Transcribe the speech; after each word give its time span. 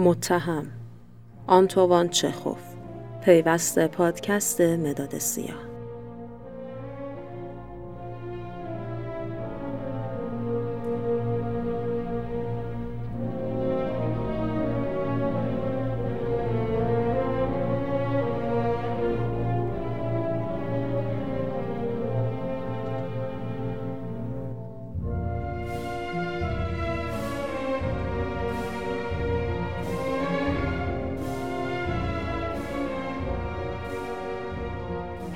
متهم. 0.00 0.66
آنتوان 1.46 2.08
چخوف. 2.08 2.62
پیوست 3.24 3.86
پادکست 3.86 4.60
مداد 4.60 5.18
سیاه. 5.18 5.69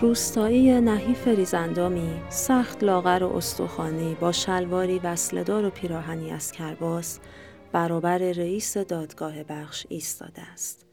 روستایی 0.05 0.81
نحیف 0.81 1.29
ریزندامی 1.29 2.23
سخت 2.29 2.85
لاغر 2.85 3.23
و 3.23 3.37
استخوانی 3.37 4.15
با 4.15 4.33
شلواری 4.33 4.99
وصلدار 4.99 5.65
و 5.65 5.71
پیراهنی 5.71 6.31
از 6.31 6.53
کرباس 6.53 7.19
برابر 7.73 8.19
رئیس 8.19 8.77
دادگاه 8.77 9.45
بخش 9.45 9.87
ایستاده 9.89 10.43
است. 10.43 10.87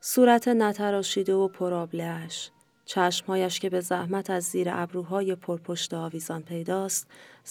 صورت 0.00 0.48
نتراشیده 0.48 1.34
و 1.34 1.48
پرابلهش، 1.48 2.50
چشمهایش 2.84 3.60
که 3.60 3.70
به 3.70 3.80
زحمت 3.80 4.30
از 4.30 4.44
زیر 4.44 4.68
ابروهای 4.70 5.34
پرپشت 5.34 5.94
آویزان 5.94 6.42
پیداست، 6.42 7.06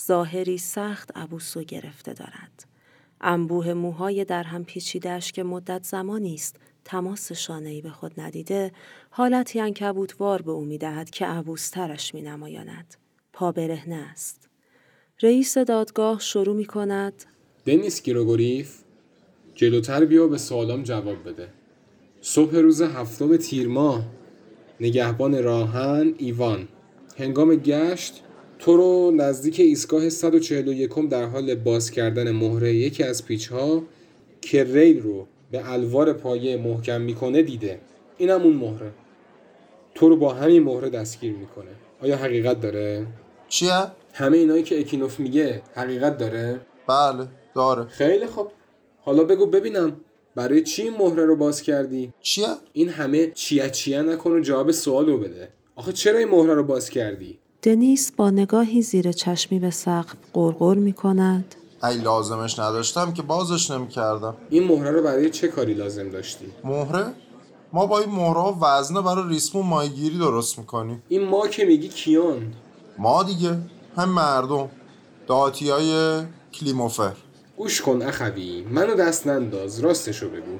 ظاهری 0.08 0.58
سخت 0.58 1.18
عبوسو 1.18 1.64
گرفته 1.64 2.14
دارد. 2.14 2.66
انبوه 3.22 3.74
موهای 3.74 4.26
در 4.26 4.44
هم 4.44 4.64
پیچیدهش 4.64 5.32
که 5.32 5.44
مدت 5.44 5.84
زمانی 5.84 6.34
است 6.34 6.56
تماس 6.86 7.32
شانهی 7.32 7.82
به 7.82 7.90
خود 7.90 8.12
ندیده 8.18 8.72
حالتی 9.10 9.60
انکبوتوار 9.60 10.42
به 10.42 10.52
او 10.52 10.66
می‌دهد 10.66 11.10
که 11.10 11.26
عبوسترش 11.26 12.14
می 12.14 12.22
نمایاند. 12.22 12.96
پا 13.34 13.52
برهنه 13.52 13.96
است. 13.96 14.50
رئیس 15.22 15.58
دادگاه 15.58 16.20
شروع 16.20 16.56
می 16.56 16.66
کند 16.66 17.26
دنیس 17.66 18.04
گیروگوریف 18.04 18.76
جلوتر 19.56 20.06
بیا 20.06 20.28
به 20.28 20.38
سوالام 20.38 20.84
جواب 20.84 21.30
بده 21.30 21.48
صبح 22.22 22.56
روز 22.56 22.82
هفتم 22.82 23.38
تیر 23.38 23.68
ماه 23.68 24.06
نگهبان 24.80 25.44
راهن 25.44 26.16
ایوان 26.18 26.68
هنگام 27.18 27.56
گشت 27.56 28.24
تو 28.60 28.78
رو 28.78 29.12
نزدیک 29.12 29.60
ایستگاه 29.60 30.10
141 30.10 31.10
در 31.10 31.26
حال 31.26 31.56
باز 31.56 31.92
کردن 31.92 32.32
مهره 32.32 32.76
یکی 32.76 33.04
از 33.04 33.26
پیچ 33.26 33.48
ها 33.48 33.84
که 34.42 34.64
ریل 34.64 35.02
رو 35.02 35.28
به 35.56 35.72
الوار 35.72 36.14
پایه 36.14 36.58
محکم 36.58 37.02
می‌کنه 37.02 37.42
دیده 37.42 37.80
اینم 38.18 38.42
اون 38.42 38.54
مهره 38.54 38.92
تو 39.96 40.10
رو 40.10 40.18
با 40.18 40.34
همین 40.34 40.64
مهره 40.64 40.90
دستگیر 40.90 41.34
می‌کنه 41.34 41.72
آیا 42.02 42.18
حقیقت 42.18 42.60
داره؟ 42.60 43.08
چیه؟ 43.48 43.88
همه 44.14 44.38
اینایی 44.38 44.64
که 44.64 44.80
اکینوف 44.80 45.20
میگه 45.20 45.62
حقیقت 45.76 46.18
داره؟ 46.18 46.60
بله 46.88 47.28
داره 47.56 47.86
خیلی 47.86 48.26
خوب 48.26 48.48
حالا 49.02 49.24
بگو 49.24 49.46
ببینم 49.46 49.98
برای 50.36 50.64
چی 50.64 50.82
این 50.82 50.94
مهره 51.00 51.26
رو 51.26 51.36
باز 51.36 51.62
کردی؟ 51.62 52.14
چیه؟ 52.22 52.48
این 52.74 52.90
همه 52.90 53.32
چیه 53.32 53.70
چیه 53.70 54.02
نکن 54.02 54.32
و 54.32 54.40
جواب 54.40 54.72
سوال 54.72 55.06
رو 55.06 55.18
بده 55.18 55.50
آخه 55.76 55.92
چرا 55.92 56.20
این 56.20 56.28
مهره 56.28 56.54
رو 56.54 56.64
باز 56.64 56.90
کردی؟ 56.90 57.40
دنیس 57.62 58.12
با 58.12 58.30
نگاهی 58.30 58.82
زیر 58.82 59.12
چشمی 59.12 59.60
به 59.60 59.70
سقف 59.70 60.16
قرقر 60.34 60.76
می 60.76 60.94
کند 60.94 61.56
ای 61.88 61.98
لازمش 61.98 62.60
نداشتم 62.60 63.14
که 63.14 63.22
بازش 63.22 63.72
نمی‌کردم. 63.72 64.36
این 64.50 64.64
مهره 64.64 64.92
رو 64.92 65.04
برای 65.04 65.30
چه 65.30 65.48
کاری 65.48 65.74
لازم 65.74 66.10
داشتی؟ 66.10 66.46
مهره؟ 66.64 67.06
ما 67.74 67.86
با 67.86 68.00
این 68.00 68.10
مهره 68.10 68.54
وزنه 68.62 69.02
برای 69.02 69.30
ریسمون 69.30 69.66
مایگیری 69.66 70.18
درست 70.18 70.60
می‌کنیم. 70.60 71.04
این 71.10 71.30
ما 71.30 71.48
که 71.48 71.66
میگی 71.66 71.88
کیان؟ 71.88 72.54
ما 72.98 73.24
دیگه 73.24 73.58
هم 73.98 74.10
مردم. 74.10 74.70
داتی 75.28 75.70
های 75.70 76.22
کلیموفر. 76.54 77.14
گوش 77.58 77.82
کن 77.82 78.02
اخوی 78.02 78.66
منو 78.72 78.96
دست 78.96 79.28
ننداز 79.28 79.80
راستشو 79.80 80.30
بگو. 80.30 80.58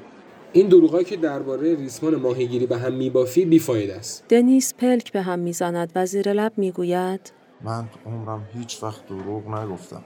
این 0.52 0.68
دروغایی 0.68 1.04
که 1.04 1.16
درباره 1.16 1.74
ریسمان 1.74 2.14
ماهیگیری 2.14 2.66
به 2.66 2.78
هم 2.78 2.92
میبافی 2.92 3.44
بیفاید 3.44 3.90
است. 3.90 4.24
دنیس 4.28 4.74
پلک 4.74 5.12
به 5.12 5.22
هم 5.22 5.38
می‌زند 5.38 5.92
و 5.94 6.06
زیر 6.06 6.32
لب 6.32 6.52
می‌گوید. 6.56 7.32
من 7.64 7.88
عمرم 8.06 8.48
هیچ 8.54 8.82
وقت 8.82 9.08
دروغ 9.08 9.48
نگفتم. 9.48 10.02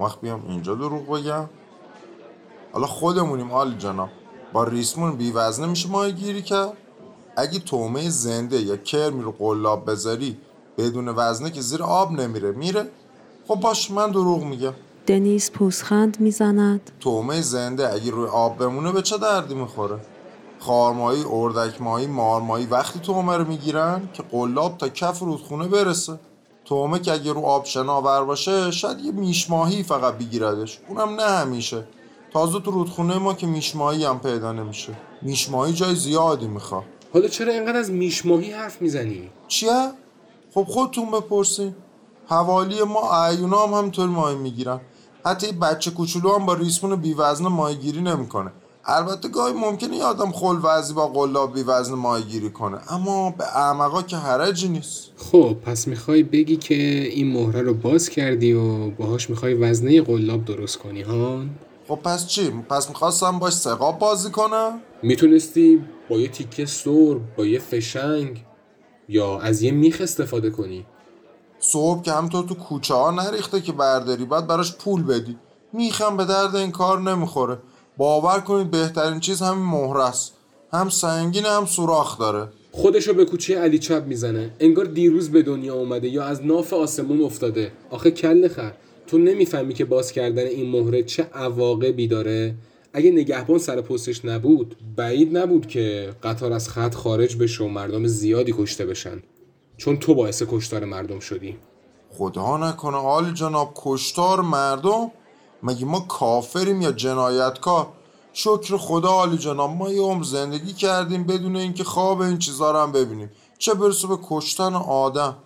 وقت 0.00 0.20
بیام 0.20 0.44
اینجا 0.48 0.74
دروغ 0.74 1.10
بگم. 1.10 1.44
حالا 2.72 2.86
خودمونیم 2.86 3.52
آلی 3.52 3.76
جناب 3.78 4.08
با 4.52 4.64
ریسمون 4.64 5.16
بیوزنه 5.16 5.66
میشه 5.66 5.88
ماهی 5.88 6.12
گیری 6.12 6.42
کرد. 6.42 6.72
اگه 7.36 7.58
تومه 7.58 8.10
زنده 8.10 8.60
یا 8.60 8.76
کرمی 8.76 9.22
رو 9.22 9.32
قلاب 9.32 9.90
بذاری 9.90 10.36
بدون 10.78 11.08
وزنه 11.08 11.50
که 11.50 11.60
زیر 11.60 11.82
آب 11.82 12.12
نمیره 12.12 12.52
میره. 12.52 12.88
خب 13.48 13.54
باش 13.54 13.90
من 13.90 14.10
دروغ 14.10 14.44
میگم. 14.44 14.72
دنیس 15.06 15.50
پوسخند 15.50 16.20
می‌زند. 16.20 16.90
تومه 17.00 17.40
زنده 17.40 17.92
اگه 17.92 18.10
روی 18.10 18.28
آب 18.28 18.58
بمونه 18.58 18.92
به 18.92 19.02
چه 19.02 19.18
دردی 19.18 19.54
می‌خوره؟ 19.54 19.98
خارمایی، 20.58 21.24
اردکمایی، 21.30 22.06
مارمایی 22.06 22.66
وقتی 22.66 22.98
تومه 22.98 23.36
رو 23.36 23.44
می‌گیرن 23.44 24.08
که 24.12 24.22
قلاب 24.22 24.78
تا 24.78 24.88
کف 24.88 25.18
رودخونه 25.18 25.68
برسه. 25.68 26.18
تومه 26.72 26.98
که 26.98 27.12
اگه 27.12 27.32
رو 27.32 27.40
آب 27.40 27.64
شناور 27.64 28.24
باشه 28.24 28.70
شاید 28.70 29.00
یه 29.00 29.12
میشماهی 29.12 29.82
فقط 29.82 30.14
بگیردش. 30.14 30.78
اونم 30.88 31.20
نه 31.20 31.22
همیشه. 31.22 31.84
تازه 32.32 32.60
تو 32.60 32.70
رودخونه 32.70 33.18
ما 33.18 33.34
که 33.34 33.46
میشماهی 33.46 34.04
هم 34.04 34.20
پیدا 34.20 34.52
نمیشه. 34.52 34.92
میشماهی 35.22 35.72
جای 35.72 35.94
زیادی 35.94 36.48
می‌خواد 36.48 36.82
حالا 37.14 37.28
چرا 37.28 37.52
اینقدر 37.52 37.76
از 37.76 37.90
میشماهی 37.90 38.52
حرف 38.52 38.82
می‌زنی؟ 38.82 39.30
چیه؟ 39.48 39.92
خب 40.54 40.64
خودتون 40.64 41.10
بپرسین. 41.10 41.74
حوالی 42.26 42.82
ما 42.82 43.26
ایونا 43.26 43.66
هم 43.66 43.74
همینطور 43.74 44.08
ماهی 44.08 44.36
می‌گیرن. 44.36 44.80
حتی 45.24 45.52
بچه 45.52 45.90
کوچولو 45.90 46.34
هم 46.34 46.46
با 46.46 46.54
ریسمون 46.54 46.96
بیوزن 46.96 47.46
ماهی 47.46 47.76
گیری 47.76 48.00
نمی‌کنه. 48.00 48.52
البته 48.84 49.28
گاهی 49.28 49.52
ممکنه 49.52 49.96
یه 49.96 50.04
آدم 50.04 50.30
خل 50.30 50.56
وزی 50.62 50.94
با 50.94 51.08
قلاب 51.08 51.54
بی 51.54 51.62
وزن 51.62 51.94
ماهیگیری 51.94 52.50
کنه 52.50 52.92
اما 52.92 53.30
به 53.30 53.44
اعمقا 53.44 54.02
که 54.02 54.16
حرجی 54.16 54.68
نیست. 54.68 55.10
خب 55.16 55.56
پس 55.66 55.88
می‌خوای 55.88 56.22
بگی 56.22 56.56
که 56.56 56.74
این 56.74 57.32
مهره 57.32 57.62
رو 57.62 57.74
باز 57.74 58.08
کردی 58.08 58.52
و 58.52 58.90
باهاش 58.90 59.30
می‌خوای 59.30 59.54
وزنه 59.54 60.02
قلاب 60.02 60.44
درست 60.44 60.78
کنی 60.78 61.02
ها 61.02 61.44
خب 61.88 61.94
پس 61.94 62.26
چی؟ 62.26 62.50
پس 62.50 62.88
می‌خواستم 62.88 63.38
باش 63.38 63.52
سقاب 63.52 63.98
بازی 63.98 64.30
کنم؟ 64.30 64.80
می‌تونستی 65.02 65.84
با 66.10 66.16
یه 66.16 66.28
تیکه 66.28 66.66
سور 66.66 67.20
با 67.36 67.46
یه 67.46 67.58
فشنگ 67.58 68.44
یا 69.08 69.38
از 69.38 69.62
یه 69.62 69.70
میخ 69.70 69.98
استفاده 70.00 70.50
کنی. 70.50 70.86
صبح 71.58 72.02
که 72.02 72.12
همطور 72.12 72.44
تو 72.44 72.54
کوچه 72.54 72.94
ها 72.94 73.10
نریخته 73.10 73.60
که 73.60 73.72
برداری 73.72 74.24
بعد 74.24 74.46
براش 74.46 74.76
پول 74.76 75.02
بدی. 75.02 75.38
میخم 75.72 76.16
به 76.16 76.24
درد 76.24 76.56
این 76.56 76.70
کار 76.70 77.00
نمی‌خوره. 77.00 77.58
باور 78.02 78.40
کنید 78.40 78.70
بهترین 78.70 79.20
چیز 79.20 79.42
همین 79.42 79.64
مهره 79.64 80.04
است. 80.04 80.32
هم 80.72 80.88
سنگین 80.88 81.44
هم 81.44 81.66
سوراخ 81.66 82.18
داره. 82.18 82.48
خودشو 82.72 83.14
به 83.14 83.24
کوچه 83.24 83.58
علی 83.58 83.78
چپ 83.78 84.04
می‌زنه. 84.06 84.50
انگار 84.60 84.84
دیروز 84.84 85.30
به 85.30 85.42
دنیا 85.42 85.74
اومده 85.74 86.08
یا 86.08 86.24
از 86.24 86.44
ناف 86.44 86.72
آسمون 86.72 87.22
افتاده. 87.22 87.72
آخه 87.90 88.10
کل 88.10 88.48
خر 88.48 88.72
تو 89.06 89.18
نمی‌فهمی 89.18 89.74
که 89.74 89.84
باز 89.84 90.12
کردن 90.12 90.46
این 90.46 90.70
مهره 90.70 91.02
چه 91.02 91.22
عواقبی 91.22 92.08
داره؟ 92.08 92.54
اگه 92.92 93.10
نگهبان 93.10 93.58
سر 93.58 93.80
پستش 93.80 94.24
نبود 94.24 94.76
بعید 94.96 95.38
نبود 95.38 95.66
که 95.66 96.12
قطار 96.22 96.52
از 96.52 96.68
خط 96.68 96.94
خارج 96.94 97.36
بشه 97.36 97.64
و 97.64 97.68
مردم 97.68 98.06
زیادی 98.06 98.54
کشته 98.58 98.86
بشن. 98.86 99.22
چون 99.76 99.96
تو 99.96 100.14
باعث 100.14 100.42
کشتار 100.50 100.84
مردم 100.84 101.18
شدی. 101.18 101.56
خدا 102.10 102.68
نکنه 102.68 102.96
عالی 102.96 103.32
جناب 103.32 103.72
کشتار 103.76 104.40
مردم 104.40 105.10
مگه 105.62 105.84
ما 105.84 106.00
کافریم 106.00 106.82
یا 106.82 106.92
جنایتکار؟ 106.92 107.88
شکر 108.32 108.76
خدا 108.76 109.08
عالی 109.08 109.38
جناب 109.38 109.70
ما 109.70 109.90
یه 109.90 110.00
عمر 110.00 110.22
زندگی 110.22 110.72
کردیم 110.72 111.24
بدون 111.24 111.56
اینکه 111.56 111.84
خواب 111.84 112.20
این 112.20 112.38
چیزا 112.38 112.70
رو 112.70 112.78
هم 112.78 112.92
ببینیم. 112.92 113.30
چه 113.58 113.74
برسه 113.74 114.08
به 114.08 114.18
کشتن 114.22 114.74
آدم؟ 114.74 115.36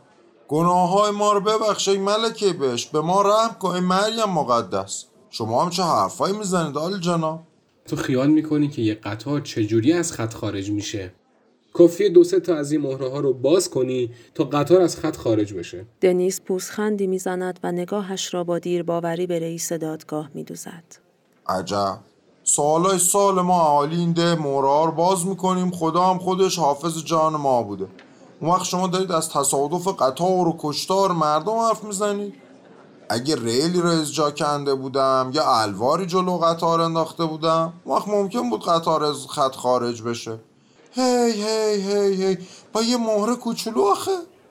گناه 0.48 0.90
های 0.90 1.10
ما 1.10 1.32
رو 1.32 1.40
ببخش 1.40 1.88
ای 1.88 1.98
ملکه 1.98 2.52
بهش. 2.52 2.86
به 2.86 3.00
ما 3.00 3.22
رحم 3.22 3.54
کن. 3.58 3.70
ای 3.70 3.80
مریم 3.80 4.24
مقدس. 4.24 5.04
شما 5.30 5.64
هم 5.64 5.70
چه 5.70 5.82
حرفایی 5.82 6.36
می‌زنید 6.36 6.76
عالی 6.76 7.00
جناب؟ 7.00 7.40
تو 7.86 7.96
خیال 7.96 8.26
می‌کنی 8.26 8.68
که 8.68 8.82
یه 8.82 8.94
قطار 8.94 9.40
چجوری 9.40 9.92
از 9.92 10.12
خط 10.12 10.34
خارج 10.34 10.70
میشه؟ 10.70 11.14
کافیه 11.76 12.08
دو 12.08 12.24
سه 12.24 12.40
تا 12.40 12.54
از 12.54 12.72
این 12.72 12.80
مهره 12.80 13.10
ها 13.10 13.20
رو 13.20 13.32
باز 13.32 13.70
کنی 13.70 14.10
تا 14.34 14.44
قطار 14.44 14.80
از 14.80 14.96
خط 14.96 15.16
خارج 15.16 15.54
بشه. 15.54 15.86
دنیس 16.00 16.40
پوزخندی 16.40 17.06
می‌زند 17.06 17.60
و 17.62 17.72
نگاهش 17.72 18.34
را 18.34 18.44
با 18.44 18.58
دیر 18.58 18.82
باوری 18.82 19.26
به 19.26 19.38
رئیس 19.38 19.72
دادگاه 19.72 20.30
میدوزد. 20.34 20.84
عجب. 21.48 21.98
سالای 22.44 22.98
سال 22.98 23.40
ما 23.40 23.60
اهالی 23.60 23.96
این 23.96 24.12
ده 24.12 24.34
رو 24.34 24.92
باز 24.96 25.26
می‌کنیم. 25.26 25.70
خدا 25.70 26.02
هم 26.02 26.18
خودش 26.18 26.58
حافظ 26.58 27.04
جان 27.04 27.32
ما 27.32 27.62
بوده. 27.62 27.86
اون 28.40 28.50
وقت 28.50 28.64
شما 28.64 28.86
دارید 28.86 29.12
از 29.12 29.30
تصادف 29.30 29.88
قطار 29.88 30.48
و 30.48 30.56
کشتار 30.58 31.12
مردم 31.12 31.58
حرف 31.58 31.84
می‌زنید. 31.84 32.34
اگه 33.08 33.36
ریلی 33.36 33.80
رو 33.80 33.88
از 33.88 34.14
جا 34.14 34.30
کنده 34.30 34.74
بودم 34.74 35.30
یا 35.34 35.42
الواری 35.46 36.06
جلو 36.06 36.38
قطار 36.38 36.80
انداخته 36.80 37.24
بودم 37.24 37.72
وقت 37.86 38.08
ممکن 38.08 38.50
بود 38.50 38.64
قطار 38.64 39.04
از 39.04 39.26
خط 39.26 39.54
خارج 39.54 40.02
بشه. 40.02 40.38
هی 40.96 41.32
هی 41.32 41.82
هی 41.82 42.24
هی. 42.24 42.38
با 42.72 42.82
یه 42.82 42.96
مهره 42.96 43.34
کوچولو 43.34 43.82
آخه. 43.82 44.10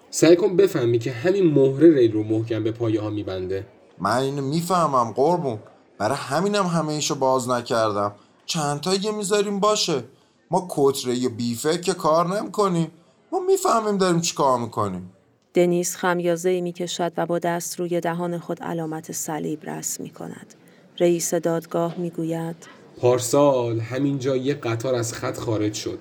سعی 0.10 0.36
کن 0.36 0.56
بفهمی 0.56 1.00
که 1.00 1.12
همین 1.12 1.54
مهره 1.54 1.94
ریل 1.96 2.14
رو 2.14 2.24
محکم 2.24 2.64
به 2.64 2.72
پایه 2.72 3.02
ها 3.02 3.10
میبنده. 3.10 3.68
من 4.00 4.18
اینو 4.18 4.42
می‌فهمم 4.42 5.12
قربون. 5.12 5.60
برای 5.98 6.18
همینم 6.18 6.66
همه 6.66 6.94
ایشو 6.94 7.16
باز 7.16 7.50
نکردم. 7.50 8.12
چند 8.46 8.82
تا 8.82 8.94
یه 8.94 9.12
می‌ذاریم 9.12 9.60
باشه. 9.60 10.04
ما 10.52 10.68
کتره 10.70 11.16
یا 11.16 11.30
بیفه 11.30 11.78
که 11.78 11.94
کار 11.94 12.40
نمی‌کنیم. 12.40 12.92
ما 13.32 13.40
می‌فهمیم 13.40 13.98
داریم 13.98 14.22
چی 14.22 14.36
کار 14.36 14.60
می‌کنیم. 14.60 15.12
دنیس 15.54 15.96
خمیازه 15.96 16.50
ای 16.50 16.62
می 16.62 16.72
کشد 16.72 17.12
و 17.18 17.26
با 17.26 17.40
دست 17.40 17.80
روی 17.80 18.02
دهان 18.02 18.38
خود 18.38 18.64
علامت 18.64 19.12
صلیب 19.12 19.70
رسم 19.70 20.04
می 20.04 20.10
کند. 20.10 20.54
رئیس 21.00 21.34
دادگاه 21.34 21.96
می 21.98 22.10
گوید 22.10 22.56
پارسال 23.02 23.80
همینجا 23.80 24.36
یه 24.36 24.54
قطار 24.54 24.96
از 24.96 25.14
خط 25.14 25.38
خارج 25.38 25.74
شد. 25.74 26.00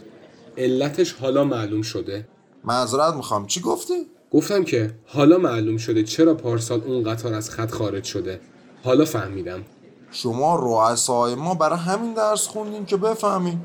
علتش 0.59 1.12
حالا 1.12 1.45
معلوم 1.45 1.83
شده؟ 1.83 2.29
معذرت 2.65 3.15
می‌خوام. 3.15 3.47
چی 3.47 3.61
گفتی؟ 3.61 4.06
گفتم 4.31 4.65
که 4.65 4.95
حالا 5.06 5.39
معلوم 5.39 5.77
شده 5.77 6.03
چرا 6.03 6.35
پارسال 6.35 6.83
اون 6.87 7.05
قطار 7.05 7.35
از 7.35 7.51
خط 7.51 7.71
خارج 7.71 8.05
شده. 8.05 8.41
حالا 8.85 9.05
فهمیدم. 9.05 9.62
شما 10.11 10.56
رؤسای 10.56 11.35
ما 11.35 11.55
برای 11.55 11.79
همین 11.79 12.15
درس 12.15 12.47
خوندین 12.49 12.87
که 12.87 12.97
بفهمین. 12.97 13.61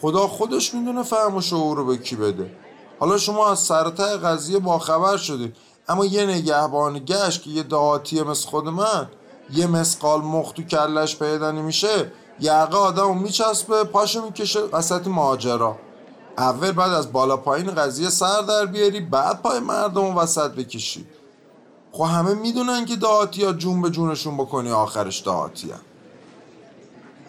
خدا 0.00 0.26
خودش 0.26 0.74
می‌دونه 0.74 1.02
فهم 1.02 1.36
و 1.36 1.40
شعور 1.40 1.76
رو 1.76 1.86
به 1.86 1.96
کی 1.96 2.16
بده. 2.16 2.50
حالا 2.98 3.18
شما 3.18 3.50
از 3.50 3.58
سرته 3.58 4.16
قضیه 4.16 4.58
باخبر 4.58 5.16
شدید 5.16 5.56
اما 5.88 6.04
یه 6.04 6.26
نگهبان 6.26 6.98
گشت 6.98 7.42
که 7.42 7.50
یه 7.50 7.62
دهاتیه 7.62 8.24
مثل 8.24 8.48
خود 8.48 8.68
من 8.68 9.08
یه 9.52 9.66
مسقال 9.66 10.20
مخ 10.20 10.52
تو 10.52 10.62
کلش 10.62 11.16
پیدا 11.16 11.52
نمیشه 11.52 12.12
یقه 12.40 12.76
آدم 12.76 13.02
رو 13.02 13.14
میچسبه 13.14 13.84
پاشو 13.84 14.24
می‌کشه 14.24 14.60
وسط 14.60 15.06
ماجرا. 15.06 15.76
اول 16.38 16.72
بعد 16.72 16.92
از 16.92 17.12
بالا 17.12 17.36
پایین 17.36 17.70
قضیه 17.70 18.10
سر 18.10 18.40
در 18.40 18.66
بیاری 18.66 19.00
بعد 19.00 19.42
پای 19.42 19.60
مردم 19.60 20.14
رو 20.14 20.20
وسط 20.20 20.50
بکشی. 20.50 21.06
خب 21.92 22.04
همه 22.04 22.34
می‌دونن 22.34 22.84
که 22.84 22.96
دهاتی 22.96 23.44
ها 23.44 23.52
جون 23.52 23.82
به 23.82 23.90
جونشون 23.90 24.36
بکنی 24.36 24.70
آخرش 24.70 25.24
دهاتی 25.24 25.70
هم. 25.70 25.80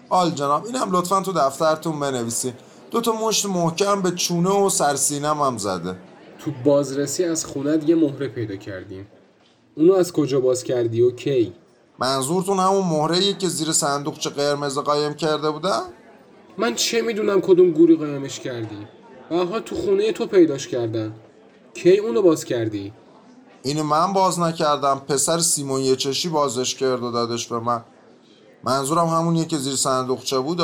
آل 0.09 0.29
جناب 0.29 0.65
اینم 0.65 0.91
لطفا 0.91 1.21
تو 1.21 1.33
دفترتون 1.33 1.99
بنویسی. 1.99 2.53
دو 2.91 3.01
تا 3.01 3.11
مشت 3.11 3.45
محکم 3.45 4.01
به 4.01 4.11
چونه 4.11 4.49
و 4.49 4.69
سرسینم 4.69 5.41
هم 5.41 5.57
زده. 5.57 5.97
تو 6.39 6.51
بازرسی 6.65 7.23
از 7.23 7.45
خونت 7.45 7.89
یه 7.89 7.95
مهره 7.95 8.27
پیدا 8.27 8.55
کردیم. 8.55 9.07
اونو 9.75 9.93
از 9.93 10.13
کجا 10.13 10.39
باز 10.39 10.63
کردی؟ 10.63 11.01
و 11.01 11.11
کی 11.11 11.53
منظورتون 11.99 12.59
همون 12.59 12.87
مهره 12.87 13.33
که 13.33 13.47
زیر 13.47 13.71
صندوقچه 13.71 14.29
قرمز 14.29 14.77
قایم 14.77 15.13
کرده 15.13 15.51
بودن؟ 15.51 15.81
من 16.57 16.75
چه 16.75 17.01
می‌دونم 17.01 17.41
کدوم 17.41 17.71
گوری 17.71 17.95
قایمش 17.95 18.39
کردی؟ 18.39 18.87
حال 19.29 19.59
تو 19.59 19.75
خونه 19.75 20.11
تو 20.11 20.25
پیداش 20.25 20.67
کردن. 20.67 21.13
کی 21.73 21.97
اونو 21.97 22.21
باز 22.21 22.45
کردی؟ 22.45 22.93
اینو 23.63 23.83
من 23.83 24.13
باز 24.13 24.39
نکردم. 24.39 25.01
پسر 25.07 25.39
سیمون 25.39 25.81
یه 25.81 25.95
چشی 25.95 26.29
بازش 26.29 26.75
کرد 26.75 27.03
و 27.03 27.11
دادش 27.11 27.47
به 27.47 27.59
من. 27.59 27.83
منظورم 28.63 29.07
همونیه 29.07 29.45
که 29.45 29.57
زیر 29.57 29.75
صندوقچه 29.75 30.39
بود 30.39 30.61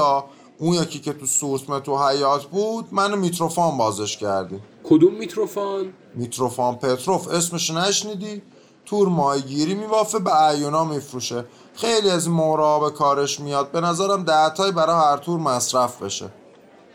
اون 0.58 0.74
یکی 0.74 1.00
که 1.00 1.14
تو 1.14 1.26
سورتمه 1.26 1.80
تو 1.80 2.08
حیات 2.08 2.46
بود 2.46 2.86
منو 2.92 3.16
میتروفان 3.16 3.78
بازش 3.78 4.18
کردی. 4.18 4.60
کدوم 4.84 5.14
میتروفان؟ 5.14 5.94
میتروفان 6.16 6.76
پتروف. 6.76 7.28
اسمش 7.28 7.72
نشنیدی؟ 7.72 8.42
تور 8.86 9.08
ماهیگیری 9.08 9.74
میوافه 9.76 10.20
به 10.20 10.48
ایونا 10.48 10.84
میفروشه. 10.84 11.46
خیلی 11.82 12.10
از 12.10 12.30
مهرها 12.30 12.80
به 12.80 12.96
کارش 12.96 13.40
میاد. 13.40 13.72
به 13.72 13.82
نظرم 13.82 14.24
دهتایی 14.24 14.72
برای 14.72 14.96
هر 14.96 15.18
تور 15.18 15.40
مصرف 15.40 16.04
بشه. 16.04 16.26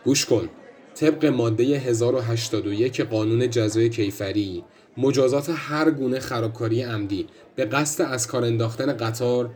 گوش 0.04 0.26
کن. 0.26 0.48
طبق 0.94 1.26
ماده 1.26 1.64
1081 1.64 3.00
قانون 3.00 3.50
جزای 3.50 3.88
کیفری 3.88 4.64
مجازات 4.96 5.50
هر 5.54 5.90
گونه 5.90 6.20
خرابکاری 6.20 6.82
عمدی 6.82 7.26
به 7.56 7.64
قصد 7.64 8.02
از 8.02 8.26
کار 8.26 8.44
انداختن 8.44 8.96
قطار 8.96 9.50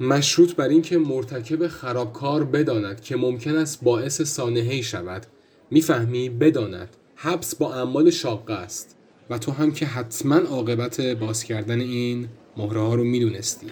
مشروط 0.00 0.54
بر 0.54 0.68
اینکه 0.68 0.98
مرتکب 0.98 1.68
خرابکار 1.68 2.44
بداند 2.44 3.00
که 3.00 3.16
ممکن 3.16 3.56
است 3.56 3.84
باعث 3.84 4.22
سانحه‌ای 4.22 4.82
شود. 4.82 5.26
می‌فهمی؟ 5.70 6.28
بداند. 6.28 6.96
حبس 7.16 7.54
با 7.54 7.74
اعمال 7.74 8.10
شاقه 8.10 8.54
است. 8.54 8.96
و 9.30 9.38
تو 9.38 9.52
هم 9.52 9.72
که 9.72 9.86
حتما 9.86 10.36
عاقبت 10.36 11.00
باز 11.00 11.44
کردن 11.44 11.80
این 11.80 12.28
مهره 12.56 12.80
ها 12.80 12.94
رو 12.94 13.04
می‌دونستی. 13.04 13.66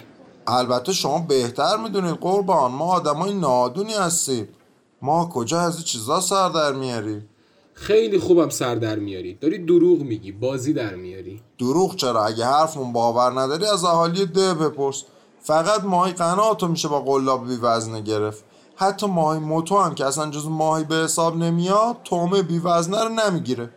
البته 0.47 0.93
شما 0.93 1.19
بهتر 1.19 1.77
می‌دونید 1.77 2.15
قربان 2.15 2.71
ما 2.71 2.85
آدمای 2.85 3.33
نادونی 3.33 3.93
هستیم. 3.93 4.47
ما 5.01 5.29
کجا 5.33 5.59
از 5.59 5.75
این 5.75 5.83
چیزا 5.83 6.21
سر 6.21 6.49
در 6.49 6.73
میاریم 6.73 7.29
خیلی 7.73 8.19
خوبم 8.19 8.49
سر 8.49 8.75
در 8.75 8.95
میاری. 8.95 9.33
داری 9.33 9.65
دروغ 9.65 9.99
میگی 9.99 10.31
بازی 10.31 10.73
در 10.73 10.95
میاری. 10.95 11.41
دروغ 11.59 11.95
چرا؟ 11.95 12.25
اگه 12.25 12.45
حرفمون 12.45 12.93
باور 12.93 13.41
نداری 13.41 13.65
از 13.65 13.83
اهالی 13.83 14.25
ده 14.25 14.53
بپرس. 14.53 15.03
فقط 15.41 15.83
ماهی 15.83 16.13
قناتو 16.13 16.67
میشه 16.67 16.87
با 16.87 17.01
قلاب 17.01 17.47
بی 17.47 17.55
وزنه 17.55 18.01
گرفت. 18.01 18.43
حتی 18.75 19.07
ماهی 19.07 19.39
موتو 19.39 19.77
هم 19.77 19.95
که 19.95 20.05
اصلا 20.05 20.31
جز 20.31 20.47
ماهی 20.47 20.83
به 20.83 20.95
حساب 20.95 21.37
نمیاد 21.37 21.97
تومه 22.03 22.41
بی 22.41 22.59
وزنه 22.59 23.03
رو 23.03 23.09
نمی‌گیره. 23.09 23.69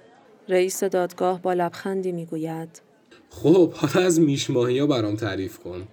رئیس 0.49 0.85
دادگاه 0.85 1.43
با 1.43 1.53
لبخندی 1.53 2.13
می 2.13 2.27
گوید 2.27 2.83
خب 3.31 3.73
حالا 3.73 4.07
از 4.07 4.21
میش 4.21 4.51
ماهی 4.51 4.79
ها 4.79 4.87
برام 4.87 5.17
تعریف 5.17 5.59
کن. 5.59 5.89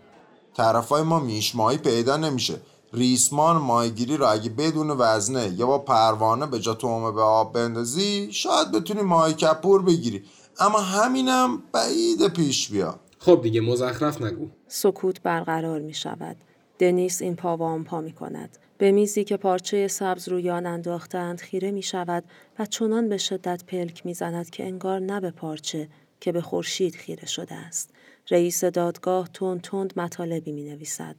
طرفای 0.58 1.02
ما 1.04 1.20
میش 1.20 1.56
ماهی 1.56 1.78
پیدا 1.78 2.18
نمیشه 2.18 2.62
ریسمان 2.94 3.58
ماهیگیری 3.58 4.18
رو 4.18 4.26
اگه 4.32 4.50
بدون 4.50 4.90
وزنه 4.90 5.54
یا 5.58 5.68
با 5.68 5.80
پروانه 5.80 6.46
به 6.46 6.60
جا 6.60 6.74
تومه 6.74 7.12
به 7.12 7.22
آب 7.22 7.54
بندازی 7.54 8.34
شاید 8.34 8.72
بتونی 8.72 9.02
ماهی 9.02 9.34
کپور 9.34 9.82
بگیری 9.82 10.24
اما 10.60 10.80
همینم 10.80 11.64
بعید 11.72 12.28
پیش 12.28 12.70
بیا 12.70 13.00
خب 13.20 13.40
دیگه 13.44 13.62
مزخرف 13.62 14.22
نگو 14.22 14.48
سکوت 14.68 15.22
برقرار 15.22 15.80
می 15.80 15.94
شود. 15.94 16.38
دنیس 16.80 17.22
این 17.22 17.36
پا 17.36 17.58
و 17.58 17.64
آن 17.64 17.84
پا 17.84 18.02
می 18.02 18.12
کند. 18.12 18.58
به 18.78 18.92
میزی 18.92 19.24
که 19.24 19.38
پارچه 19.38 19.88
سبز 19.88 20.30
روی 20.30 20.50
آن 20.50 20.66
انداختند 20.66 21.40
خیره 21.40 21.72
می 21.72 21.82
شود 21.82 22.24
و 22.60 22.66
چنان 22.66 23.10
به 23.10 23.18
شدت 23.18 23.64
پلک 23.68 24.06
می 24.06 24.14
زند 24.14 24.50
که 24.50 24.66
انگار 24.66 25.00
نه 25.00 25.20
به 25.20 25.32
پارچه 25.32 25.90
که 26.20 26.32
به 26.32 26.42
خورشید 26.42 26.96
خیره 26.96 27.26
شده 27.26 27.56
است. 27.56 27.90
رئیس 28.32 28.64
دادگاه 28.64 29.30
تند 29.34 29.62
تند 29.62 29.94
مطالبی 29.98 30.52
می 30.52 30.64
نویسد. 30.64 31.16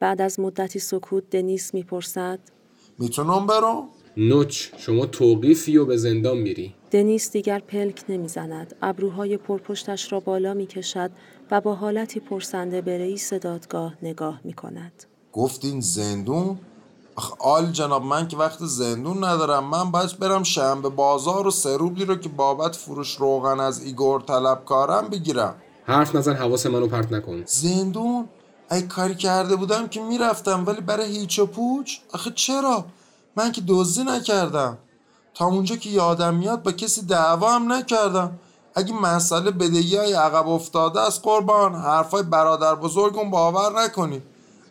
بعد 0.00 0.20
از 0.20 0.40
مدتی 0.40 0.78
سکوت 0.78 1.30
دنیس 1.30 1.74
می 1.74 1.82
پرسد 1.82 2.38
می‌تونم 2.98 3.46
برم؟ 3.46 3.88
نوچ 4.16 4.68
شما 4.76 5.06
توقیفی 5.06 5.76
و 5.76 5.84
به 5.84 5.96
زندان 5.96 6.38
میری 6.38 6.74
دنیس 6.90 7.30
دیگر 7.30 7.58
پلک 7.58 8.04
نمی‌زند 8.08 8.76
ابروهای 8.82 9.36
پرپشتش 9.36 10.12
را 10.12 10.20
بالا 10.20 10.54
می 10.54 10.66
کشد 10.66 11.10
و 11.50 11.60
با 11.60 11.74
حالتی 11.74 12.20
پرسنده 12.20 12.80
به 12.80 12.98
رئیس 12.98 13.32
دادگاه 13.32 13.94
نگاه 14.02 14.40
می 14.44 14.52
کند. 14.52 15.04
گفتین 15.32 15.80
زندون؟ 15.80 16.58
آخ 17.16 17.34
آل 17.40 17.66
جناب 17.66 18.04
من 18.04 18.28
که 18.28 18.36
وقت 18.36 18.58
زندون 18.64 19.24
ندارم 19.24 19.64
من 19.64 19.90
باید 19.90 20.18
برم 20.18 20.42
شنبه 20.42 20.88
بازار 20.88 21.46
و 21.46 21.50
سروبی 21.50 22.04
رو 22.04 22.16
که 22.16 22.28
بابت 22.28 22.76
فروش 22.76 23.16
روغن 23.16 23.60
از 23.60 23.84
ایگور 23.84 24.20
طلب 24.20 24.64
کارم 24.64 25.08
بگیرم 25.08 25.54
حرف 25.88 26.14
نزن 26.14 26.34
حواس 26.34 26.66
منو 26.66 26.86
پرت 26.86 27.12
نکن. 27.12 27.42
زندون؟ 27.46 28.28
ای 28.70 28.82
کاری 28.82 29.14
کرده 29.14 29.56
بودم 29.56 29.88
که 29.88 30.00
می‌رفتم 30.00 30.66
ولی 30.66 30.80
برای 30.80 31.18
هیچ 31.18 31.38
و 31.38 31.46
پوچ؟ 31.46 31.96
آخه 32.12 32.30
چرا؟ 32.34 32.84
من 33.36 33.52
که 33.52 33.62
دزدی 33.68 34.04
نکردم. 34.04 34.78
تا 35.34 35.46
اونجا 35.46 35.76
که 35.76 35.90
یادم 35.90 36.34
میاد 36.34 36.62
با 36.62 36.72
کسی 36.72 37.02
دعوا 37.02 37.52
هم 37.52 37.72
نکردم. 37.72 38.38
اگه 38.74 38.94
مسئله 38.94 39.50
بدهی 39.50 39.96
های 39.96 40.12
عقب 40.12 40.48
افتاده 40.48 41.00
است 41.00 41.20
قربان 41.22 41.74
حرفای 41.74 42.22
برادر 42.22 42.74
بزرگم 42.74 43.30
باور 43.30 43.82
نکنی. 43.82 44.22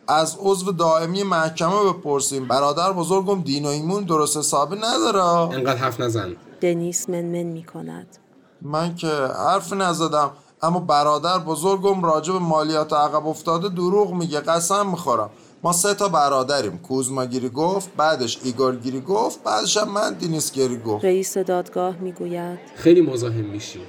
از 0.08 0.36
عضو 0.40 0.72
دائمی 0.72 1.22
محکمه 1.22 1.92
بپرسیم. 1.92 2.48
برادر 2.48 2.92
بزرگم 2.92 3.42
دین 3.42 3.64
و 3.64 3.68
ایمون 3.68 4.04
درست 4.04 4.36
حسابی 4.36 4.76
نداره؟ 4.76 5.24
انقدر 5.24 5.76
حرف 5.76 6.00
نزن. 6.00 6.36
دنیس 6.60 7.08
منمن 7.10 7.42
می 7.42 7.64
کند. 7.64 8.06
من 8.62 8.94
که 8.94 9.08
حرف 9.36 9.72
نزدم. 9.72 10.30
اما 10.62 10.80
برادر 10.80 11.38
بزرگم 11.38 12.04
راجع 12.04 12.32
به 12.32 12.38
مالیات 12.38 12.92
عقب 12.92 13.26
افتاده 13.26 13.68
دروغ 13.68 14.12
میگه 14.12 14.40
قسم 14.40 14.86
می‌خورم. 14.86 15.30
ما 15.62 15.72
سه 15.72 15.94
تا 15.94 16.08
برادریم. 16.08 16.78
کوزما 16.78 17.24
گیری 17.24 17.48
گفت 17.48 17.90
بعدش 17.96 18.38
ایگور 18.42 18.76
گیری 18.76 19.00
گفت 19.00 19.42
بعدش 19.44 19.76
هم 19.76 19.90
من 19.90 20.14
دینیس 20.14 20.52
گیری 20.52 20.78
گفت. 20.78 21.04
رئیس 21.04 21.38
دادگاه 21.38 21.96
می 21.96 22.12
گوید 22.12 22.58
خیلی 22.74 23.00
مزاحم 23.00 23.44
میشی. 23.44 23.80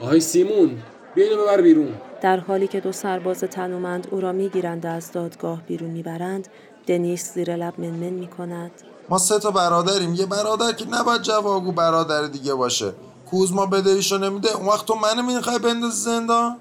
آهای 0.00 0.20
سیمون 0.20 0.82
بیا 1.14 1.24
اینو 1.24 1.42
ببر 1.42 1.60
بیرون. 1.60 1.94
در 2.20 2.36
حالی 2.36 2.68
که 2.68 2.80
دو 2.80 2.92
سرباز 2.92 3.40
تنومند 3.40 4.08
او 4.10 4.20
را 4.20 4.32
می 4.32 4.48
گیرند 4.48 4.84
و 4.84 4.88
از 4.88 5.12
دادگاه 5.12 5.62
بیرون 5.62 5.90
می 5.90 6.02
برند 6.02 6.48
دنیس 6.86 7.34
زیر 7.34 7.56
لب 7.56 7.74
منمن 7.78 8.12
می 8.12 8.26
کند. 8.26 8.70
ما 9.08 9.18
سه 9.18 9.38
تا 9.38 9.50
برادریم. 9.50 10.14
یه 10.14 10.26
برادر 10.26 10.72
که 10.72 10.88
نباید 10.88 11.22
جواگو 11.22 11.72
برادر 11.72 12.22
دیگه 12.26 12.54
باشه. 12.54 12.92
کوزما 13.30 13.66
بدهیشو 13.66 14.18
نمیده. 14.18 14.56
اون 14.56 14.66
وقت 14.66 14.86
تو 14.86 14.94
منو 14.94 15.22
می‌خوای 15.22 15.58
بندازی 15.58 16.02
زندان؟ 16.02 16.56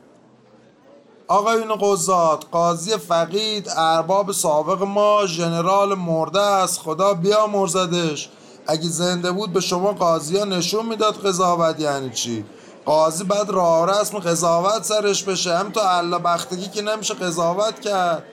آقایون 1.28 1.76
قضات 1.76 2.46
قاضی 2.52 2.98
فقید 2.98 3.70
ارباب 3.78 4.32
سابق 4.32 4.84
ما 4.84 5.26
ژنرال 5.26 5.94
مرده 5.94 6.42
است 6.42 6.80
خدا 6.80 7.14
بیا 7.14 7.48
مرزدش 7.48 8.30
اگه 8.68 8.90
زنده 8.90 9.32
بود 9.32 9.54
به 9.54 9.60
شما 9.60 9.92
قاضی 9.92 10.38
ها 10.38 10.46
نشون 10.46 10.86
می‌داد 10.86 11.26
قضاوت 11.26 11.80
یعنی 11.80 12.10
چی؟ 12.10 12.46
قاضی 12.86 13.24
بعد 13.24 13.50
راه 13.50 13.90
رسم 13.90 14.20
قضاوت 14.20 14.84
سرش 14.84 15.24
بشه. 15.24 15.58
هم 15.58 15.72
تو 15.72 15.80
الله 15.84 16.18
بختگی 16.18 16.68
که 16.70 16.82
نمیشه 16.82 17.14
قضاوت 17.14 17.80
کرد. 17.80 18.24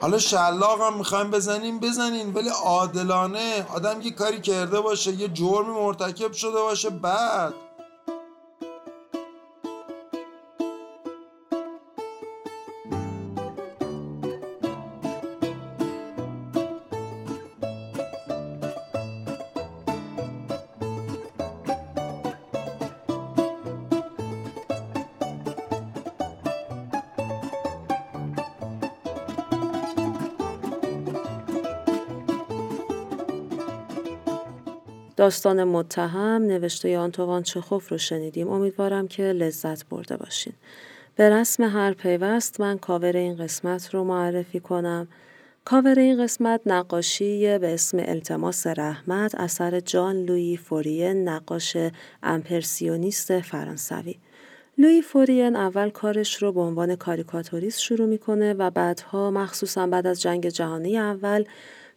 حالا 0.00 0.18
شلاق 0.18 0.80
هم 0.80 0.96
می‌خوایم 0.96 1.30
بزنیم 1.30 1.80
بزنین. 1.80 2.34
ولی 2.34 2.48
عادلانه. 2.64 3.66
آدم 3.74 4.00
که 4.00 4.10
کاری 4.10 4.40
کرده 4.40 4.80
باشه 4.80 5.12
یه 5.12 5.28
جرمی 5.28 5.72
مرتکب 5.72 6.32
شده 6.32 6.60
باشه 6.60 6.90
بعد. 6.90 7.54
داستان 35.20 35.64
متهم 35.64 36.42
نوشته 36.42 36.98
آنتوان 36.98 37.42
چخوف 37.42 37.88
رو 37.88 37.98
شنیدیم. 37.98 38.48
امیدوارم 38.48 39.08
که 39.08 39.22
لذت 39.22 39.88
برده 39.88 40.16
باشین. 40.16 40.52
به 41.16 41.30
رسم 41.30 41.62
هر 41.62 41.92
پیوست 41.92 42.60
من 42.60 42.78
کاور 42.78 43.16
این 43.16 43.36
قسمت 43.36 43.94
رو 43.94 44.04
معرفی 44.04 44.60
کنم. 44.60 45.08
کاور 45.64 45.98
این 45.98 46.22
قسمت 46.22 46.60
نقاشی 46.66 47.58
به 47.58 47.74
اسم 47.74 47.98
التماس 48.00 48.66
رحمت 48.66 49.34
اثر 49.34 49.80
جان 49.80 50.16
لویی 50.16 50.56
فورین 50.56 51.28
نقاش 51.28 51.76
امپرسیونیست 52.22 53.40
فرانسوی. 53.40 54.14
لوی 54.78 55.02
فورین 55.02 55.56
اول 55.56 55.90
کارش 55.90 56.42
رو 56.42 56.52
به 56.52 56.60
عنوان 56.60 56.96
کاریکاتوریست 56.96 57.80
شروع 57.80 58.06
می‌کنه 58.06 58.54
و 58.54 58.70
بعدها 58.70 59.30
مخصوصا 59.30 59.86
بعد 59.86 60.06
از 60.06 60.20
جنگ 60.22 60.48
جهانی 60.48 60.98
اول 60.98 61.44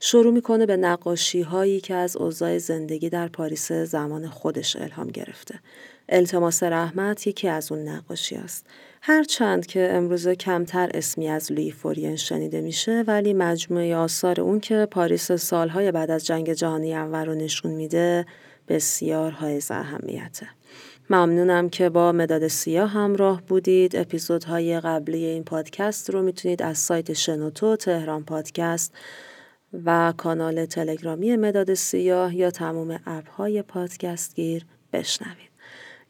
شروع 0.05 0.33
می‌کنه 0.33 0.65
به 0.65 0.77
نقاشی 0.77 1.41
هایی 1.41 1.81
که 1.81 1.93
از 1.93 2.17
اوضاع 2.17 2.57
زندگی 2.57 3.09
در 3.09 3.27
پاریس 3.27 3.71
زمان 3.71 4.27
خودش 4.27 4.75
الهام 4.75 5.07
گرفته. 5.07 5.59
التماس 6.09 6.63
رحمت 6.63 7.27
یکی 7.27 7.47
از 7.47 7.71
اون 7.71 7.87
نقاشی 7.87 8.35
است. 8.35 8.65
هرچند 9.01 9.65
که 9.65 9.89
امروزه 9.91 10.35
کمتر 10.35 10.89
اسمی 10.93 11.29
از 11.29 11.51
لوی 11.51 11.71
فورین 11.71 12.15
شنیده 12.15 12.61
میشه 12.61 13.03
ولی 13.07 13.33
مجموعه 13.33 13.95
آثار 13.95 14.41
اون 14.41 14.59
که 14.59 14.87
پاریس 14.91 15.31
سالهای 15.31 15.91
بعد 15.91 16.11
از 16.11 16.25
جنگ 16.25 16.53
جهانی 16.53 16.95
اول 16.95 17.25
رو 17.25 17.35
نشون 17.35 17.71
میده 17.71 18.25
بسیار 18.67 19.31
حائز 19.31 19.71
اهمیته. 19.71 20.47
ممنونم 21.09 21.69
که 21.69 21.89
با 21.89 22.11
مداد 22.11 22.47
سیاه 22.47 22.89
همراه 22.89 23.41
بودید. 23.41 23.95
اپیزودهای 23.95 24.79
قبلی 24.79 25.25
این 25.25 25.43
پادکست 25.43 26.09
رو 26.09 26.21
می‌تونید 26.21 26.61
از 26.61 26.77
سایت 26.77 27.13
شنوتو 27.13 27.75
تهران 27.75 28.23
پادکست 28.23 28.93
و 29.85 30.13
کانال 30.17 30.65
تلگرامی 30.65 31.35
مداد 31.35 31.73
سیاه 31.73 32.35
یا 32.35 32.51
تمام 32.51 32.99
اپ 33.05 33.29
های 33.29 33.61
پادکست 33.61 34.35
گیر 34.35 34.65
بشنوید. 34.93 35.53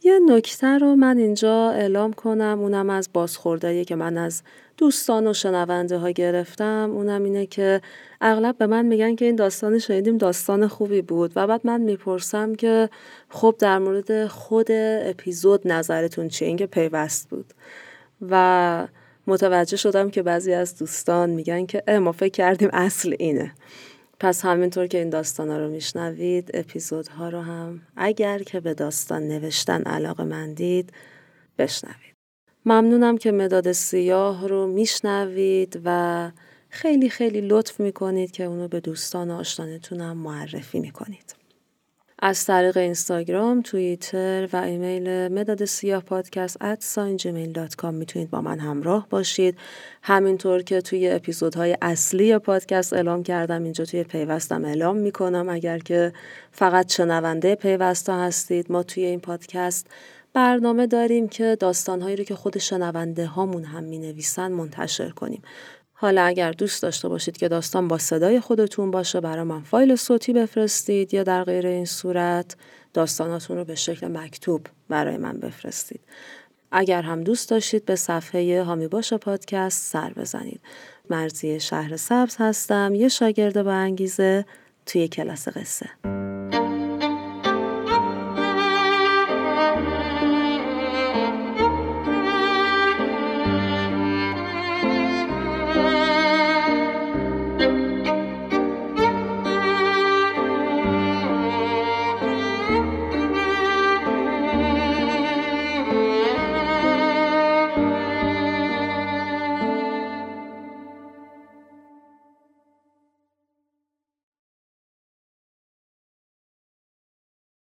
یه 0.04 0.20
نکته 0.26 0.68
رو 0.68 0.96
من 0.96 1.18
اینجا 1.18 1.70
اعلام 1.70 2.14
کنم 2.14 2.60
اونم 2.62 2.90
از 2.90 3.10
بازخوردایی 3.14 3.86
که 3.86 3.96
من 3.96 4.18
از 4.18 4.44
دوستان 4.78 5.28
و 5.28 5.34
شنونده 5.34 5.98
ها 5.98 6.10
گرفتم. 6.10 6.92
اونم 6.94 7.24
اینه 7.24 7.46
که 7.46 7.82
اغلب 8.22 8.58
به 8.58 8.68
من 8.68 8.86
میگن 8.86 9.16
که 9.16 9.26
این 9.26 9.36
داستان 9.36 9.80
شنیدیم 9.80 10.18
داستان 10.18 10.68
خوبی 10.68 11.02
بود 11.02 11.32
و 11.36 11.48
بعد 11.48 11.62
من 11.64 11.82
می‌پرسم 11.82 12.56
که 12.56 12.90
خب 13.30 13.56
در 13.60 13.80
مورد 13.80 14.28
خود 14.28 14.68
اپیزود 14.72 15.68
نظرتون 15.68 16.28
چیه؟ 16.28 16.48
اینکه 16.48 16.66
پیوست 16.66 17.30
بود. 17.30 17.54
و 18.30 18.88
متوجه 19.28 19.78
شدم 19.78 20.10
که 20.10 20.24
بعضی 20.24 20.54
از 20.54 20.78
دوستان 20.78 21.30
میگن 21.30 21.66
که 21.66 21.84
ما 22.00 22.12
فکر 22.12 22.32
کردیم 22.32 22.70
اصل 22.74 23.16
اینه. 23.20 23.54
پس 24.20 24.46
همینطور 24.46 24.88
که 24.88 24.98
این 24.98 25.10
داستان 25.10 25.50
ها 25.50 25.58
رو 25.58 25.70
میشنوید 25.70 26.52
اپیزودها 26.54 27.30
رو 27.30 27.42
هم 27.42 27.82
اگر 27.96 28.40
که 28.40 28.60
به 28.60 28.74
داستان 28.74 29.28
نوشتن 29.28 29.82
علاقه 29.82 30.24
مندید 30.24 30.94
بشنوید. 31.58 32.14
ممنونم 32.66 33.18
که 33.18 33.32
مداد 33.32 33.72
سیاه 33.72 34.48
رو 34.48 34.68
میشنوید 34.68 35.82
و 35.86 36.32
خیلی 36.70 37.10
خیلی 37.10 37.42
لطف 37.42 37.80
می‌کنید 37.80 38.32
که 38.32 38.44
اونو 38.44 38.68
به 38.68 38.80
دوستان 38.80 39.44
هم 39.92 40.18
معرفی 40.18 40.80
می‌کنید. 40.80 41.43
از 42.26 42.46
طریق 42.46 42.78
اینستاگرام، 42.78 43.62
توییتر 43.62 44.50
و 44.54 44.58
ایمیل 44.58 45.28
مداد 45.28 45.66
سیاه 45.66 46.04
پادکست 46.04 46.58
at 46.58 46.98
می‌تونید 47.92 48.30
با 48.30 48.42
من 48.42 48.60
همراه 48.60 49.08
باشید. 49.10 49.58
همینطور 50.02 50.62
که 50.62 50.82
توی 50.82 51.10
اپیزودهای 51.10 51.78
اصلی 51.82 52.38
پادکست 52.38 52.94
اعلام 52.94 53.24
کردم 53.24 53.64
اینجا 53.64 53.86
توی 53.86 54.04
پیوستم 54.04 54.66
اعلام 54.66 54.98
می‌کنم 54.98 55.50
اگر 55.50 55.80
که 55.80 56.14
فقط 56.52 56.94
شنونده 56.94 57.56
پیوست 57.56 58.10
هستید 58.10 58.72
ما 58.72 58.84
توی 58.84 59.06
این 59.06 59.20
پادکست 59.20 59.88
برنامه 60.34 60.88
داریم 60.88 61.28
که 61.28 61.58
داستانهایی 61.60 62.16
رو 62.16 62.24
که 62.24 62.36
خود 62.36 62.58
شنونده 62.58 63.26
هامون 63.26 63.64
هم 63.64 63.84
می 63.84 64.00
نویسن 64.00 64.52
منتشر 64.52 65.10
کنیم. 65.10 65.42
حالا 66.04 66.24
اگر 66.24 66.52
دوست 66.52 66.82
داشته 66.82 67.10
باشید 67.10 67.38
که 67.38 67.48
داستان 67.48 67.88
با 67.88 67.98
صدای 67.98 68.40
خودتون 68.40 68.92
باشه 68.92 69.22
برای 69.22 69.44
من 69.44 69.62
فایل 69.62 69.96
صوتی 69.96 70.34
بفرستید 70.34 71.14
یا 71.14 71.24
در 71.24 71.44
غیر 71.44 71.68
این 71.68 71.86
صورت 71.86 72.56
داستاناتون 72.94 73.58
رو 73.58 73.64
به 73.64 73.76
شکل 73.76 74.08
مکتوب 74.08 74.68
برای 74.90 75.18
من 75.18 75.40
بفرستید. 75.40 76.02
اگر 76.72 77.02
هم 77.02 77.22
دوست 77.22 77.50
داشتید 77.50 77.86
به 77.86 77.96
صفحه 77.96 78.64
هامی 78.64 78.88
باش 78.88 79.14
پادکست 79.14 79.92
سر 79.92 80.14
بزنید. 80.14 80.62
مرزی 81.10 81.60
شهر 81.60 81.98
سبز 81.98 82.36
هستم 82.40 82.96
یه 82.96 83.08
شاگرد 83.08 83.64
با 83.64 83.74
انگیزه 83.74 84.46
توی 84.86 85.08
کلاس 85.08 85.48
قصه. 85.48 85.90